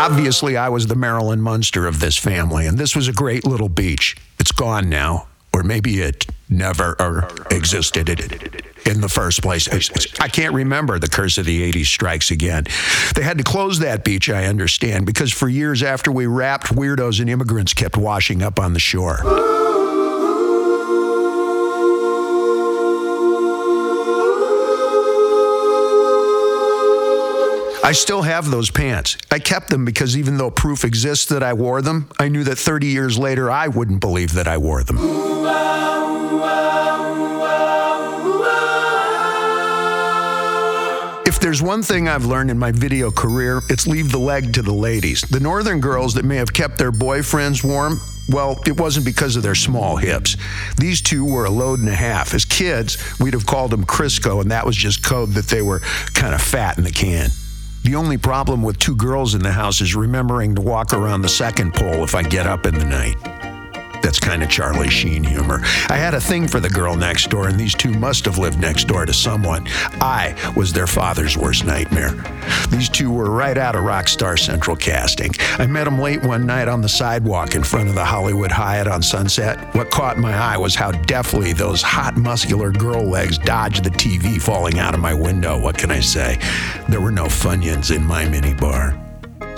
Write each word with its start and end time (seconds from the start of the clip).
Obviously, 0.00 0.56
I 0.56 0.70
was 0.70 0.86
the 0.86 0.94
Marilyn 0.94 1.42
Munster 1.42 1.86
of 1.86 2.00
this 2.00 2.16
family, 2.16 2.66
and 2.66 2.78
this 2.78 2.96
was 2.96 3.06
a 3.06 3.12
great 3.12 3.44
little 3.44 3.68
beach. 3.68 4.16
It's 4.38 4.50
gone 4.50 4.88
now, 4.88 5.28
or 5.52 5.62
maybe 5.62 6.00
it 6.00 6.26
never 6.48 6.96
or 6.98 7.28
existed 7.50 8.08
in 8.86 9.02
the 9.02 9.10
first 9.10 9.42
place. 9.42 9.68
I 10.18 10.28
can't 10.28 10.54
remember. 10.54 10.98
The 10.98 11.08
curse 11.08 11.36
of 11.36 11.44
the 11.44 11.70
80s 11.70 11.84
strikes 11.84 12.30
again. 12.30 12.64
They 13.14 13.22
had 13.22 13.36
to 13.38 13.44
close 13.44 13.80
that 13.80 14.02
beach, 14.02 14.30
I 14.30 14.46
understand, 14.46 15.04
because 15.04 15.34
for 15.34 15.50
years 15.50 15.82
after 15.82 16.10
we 16.10 16.24
wrapped, 16.24 16.68
weirdos 16.68 17.20
and 17.20 17.28
immigrants 17.28 17.74
kept 17.74 17.98
washing 17.98 18.42
up 18.42 18.58
on 18.58 18.72
the 18.72 18.80
shore. 18.80 19.18
I 27.82 27.92
still 27.92 28.22
have 28.22 28.50
those 28.50 28.70
pants. 28.70 29.16
I 29.30 29.38
kept 29.38 29.70
them 29.70 29.86
because 29.86 30.16
even 30.16 30.36
though 30.36 30.50
proof 30.50 30.84
exists 30.84 31.26
that 31.26 31.42
I 31.42 31.54
wore 31.54 31.80
them, 31.80 32.10
I 32.18 32.28
knew 32.28 32.44
that 32.44 32.58
30 32.58 32.86
years 32.86 33.18
later 33.18 33.50
I 33.50 33.68
wouldn't 33.68 34.00
believe 34.00 34.34
that 34.34 34.46
I 34.46 34.58
wore 34.58 34.84
them. 34.84 34.98
If 41.26 41.40
there's 41.40 41.62
one 41.62 41.82
thing 41.82 42.06
I've 42.06 42.26
learned 42.26 42.50
in 42.50 42.58
my 42.58 42.70
video 42.70 43.10
career, 43.10 43.62
it's 43.70 43.86
leave 43.86 44.12
the 44.12 44.18
leg 44.18 44.52
to 44.54 44.62
the 44.62 44.74
ladies. 44.74 45.22
The 45.22 45.40
northern 45.40 45.80
girls 45.80 46.12
that 46.14 46.24
may 46.26 46.36
have 46.36 46.52
kept 46.52 46.76
their 46.76 46.92
boyfriends 46.92 47.64
warm, 47.64 47.98
well, 48.28 48.60
it 48.66 48.78
wasn't 48.78 49.06
because 49.06 49.36
of 49.36 49.42
their 49.42 49.54
small 49.54 49.96
hips. 49.96 50.36
These 50.76 51.00
two 51.00 51.24
were 51.24 51.46
a 51.46 51.50
load 51.50 51.80
and 51.80 51.88
a 51.88 51.94
half. 51.94 52.34
As 52.34 52.44
kids, 52.44 52.98
we'd 53.18 53.34
have 53.34 53.46
called 53.46 53.70
them 53.70 53.86
Crisco, 53.86 54.42
and 54.42 54.50
that 54.50 54.66
was 54.66 54.76
just 54.76 55.02
code 55.02 55.30
that 55.30 55.46
they 55.46 55.62
were 55.62 55.80
kind 56.14 56.34
of 56.34 56.42
fat 56.42 56.76
in 56.76 56.84
the 56.84 56.90
can. 56.90 57.30
The 57.82 57.94
only 57.94 58.18
problem 58.18 58.62
with 58.62 58.78
two 58.78 58.94
girls 58.94 59.34
in 59.34 59.42
the 59.42 59.52
house 59.52 59.80
is 59.80 59.94
remembering 59.94 60.54
to 60.54 60.60
walk 60.60 60.92
around 60.92 61.22
the 61.22 61.28
second 61.30 61.72
pole 61.72 62.04
if 62.04 62.14
I 62.14 62.22
get 62.22 62.46
up 62.46 62.66
in 62.66 62.74
the 62.74 62.84
night. 62.84 63.39
That's 64.02 64.18
kind 64.18 64.42
of 64.42 64.48
Charlie 64.48 64.88
Sheen 64.88 65.22
humor. 65.24 65.60
I 65.88 65.96
had 65.96 66.14
a 66.14 66.20
thing 66.20 66.48
for 66.48 66.60
the 66.60 66.70
girl 66.70 66.96
next 66.96 67.30
door, 67.30 67.48
and 67.48 67.58
these 67.58 67.74
two 67.74 67.92
must 67.92 68.24
have 68.24 68.38
lived 68.38 68.58
next 68.58 68.84
door 68.84 69.06
to 69.06 69.12
someone. 69.12 69.66
I 70.00 70.34
was 70.56 70.72
their 70.72 70.86
father's 70.86 71.36
worst 71.36 71.64
nightmare. 71.64 72.14
These 72.70 72.88
two 72.88 73.10
were 73.10 73.30
right 73.30 73.58
out 73.58 73.76
of 73.76 73.84
Rockstar 73.84 74.38
Central 74.38 74.76
casting. 74.76 75.30
I 75.58 75.66
met 75.66 75.84
them 75.84 75.98
late 75.98 76.22
one 76.22 76.46
night 76.46 76.68
on 76.68 76.80
the 76.80 76.88
sidewalk 76.88 77.54
in 77.54 77.62
front 77.62 77.88
of 77.88 77.94
the 77.94 78.04
Hollywood 78.04 78.50
Hyatt 78.50 78.88
on 78.88 79.02
Sunset. 79.02 79.58
What 79.74 79.90
caught 79.90 80.18
my 80.18 80.34
eye 80.34 80.56
was 80.56 80.74
how 80.74 80.92
deftly 80.92 81.52
those 81.52 81.82
hot, 81.82 82.16
muscular 82.16 82.70
girl 82.70 83.04
legs 83.04 83.38
dodged 83.38 83.84
the 83.84 83.90
TV 83.90 84.40
falling 84.40 84.78
out 84.78 84.94
of 84.94 85.00
my 85.00 85.14
window. 85.14 85.58
What 85.60 85.76
can 85.76 85.90
I 85.90 86.00
say? 86.00 86.38
There 86.88 87.00
were 87.00 87.12
no 87.12 87.24
Funyuns 87.24 87.94
in 87.94 88.04
my 88.04 88.24
minibar. 88.24 89.09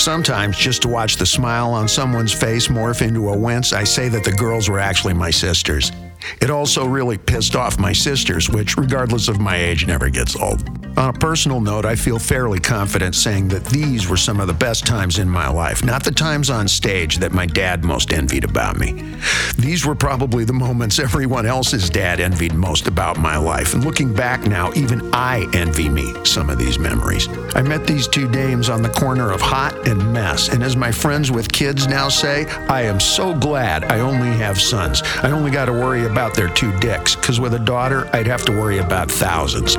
Sometimes, 0.00 0.56
just 0.56 0.80
to 0.80 0.88
watch 0.88 1.16
the 1.16 1.26
smile 1.26 1.74
on 1.74 1.86
someone's 1.86 2.32
face 2.32 2.68
morph 2.68 3.06
into 3.06 3.28
a 3.28 3.36
wince, 3.36 3.74
I 3.74 3.84
say 3.84 4.08
that 4.08 4.24
the 4.24 4.32
girls 4.32 4.70
were 4.70 4.78
actually 4.78 5.12
my 5.12 5.30
sisters. 5.30 5.92
It 6.40 6.48
also 6.48 6.86
really 6.86 7.18
pissed 7.18 7.54
off 7.54 7.78
my 7.78 7.92
sisters, 7.92 8.48
which, 8.48 8.78
regardless 8.78 9.28
of 9.28 9.40
my 9.40 9.56
age, 9.56 9.86
never 9.86 10.08
gets 10.08 10.36
old. 10.36 10.89
On 10.96 11.08
a 11.08 11.12
personal 11.12 11.60
note, 11.60 11.84
I 11.86 11.94
feel 11.94 12.18
fairly 12.18 12.58
confident 12.58 13.14
saying 13.14 13.48
that 13.48 13.64
these 13.64 14.08
were 14.08 14.16
some 14.16 14.38
of 14.38 14.48
the 14.48 14.52
best 14.52 14.86
times 14.86 15.18
in 15.18 15.28
my 15.28 15.48
life, 15.48 15.84
not 15.84 16.04
the 16.04 16.10
times 16.10 16.50
on 16.50 16.68
stage 16.68 17.18
that 17.18 17.32
my 17.32 17.46
dad 17.46 17.84
most 17.84 18.12
envied 18.12 18.44
about 18.44 18.78
me. 18.78 19.14
These 19.58 19.86
were 19.86 19.94
probably 19.94 20.44
the 20.44 20.52
moments 20.52 20.98
everyone 21.10 21.46
else's 21.46 21.88
dad 21.88 22.20
envied 22.20 22.54
most 22.54 22.86
about 22.86 23.18
my 23.18 23.36
life, 23.36 23.72
and 23.72 23.84
looking 23.84 24.12
back 24.12 24.42
now, 24.46 24.72
even 24.74 25.08
I 25.14 25.48
envy 25.54 25.88
me 25.88 26.12
some 26.24 26.50
of 26.50 26.58
these 26.58 26.78
memories. 26.78 27.28
I 27.54 27.62
met 27.62 27.86
these 27.86 28.06
two 28.06 28.30
dames 28.30 28.68
on 28.68 28.82
the 28.82 28.90
corner 28.90 29.30
of 29.30 29.40
hot 29.40 29.88
and 29.88 30.12
mess, 30.12 30.48
and 30.48 30.62
as 30.62 30.76
my 30.76 30.92
friends 30.92 31.30
with 31.30 31.50
kids 31.50 31.86
now 31.86 32.08
say, 32.08 32.46
I 32.68 32.82
am 32.82 33.00
so 33.00 33.34
glad 33.34 33.84
I 33.84 34.00
only 34.00 34.36
have 34.38 34.60
sons. 34.60 35.02
I 35.22 35.30
only 35.30 35.50
got 35.50 35.66
to 35.66 35.72
worry 35.72 36.04
about 36.04 36.34
their 36.34 36.48
two 36.48 36.76
dicks, 36.78 37.14
because 37.14 37.40
with 37.40 37.54
a 37.54 37.58
daughter, 37.58 38.08
I'd 38.12 38.26
have 38.26 38.44
to 38.46 38.52
worry 38.52 38.78
about 38.78 39.10
thousands. 39.10 39.76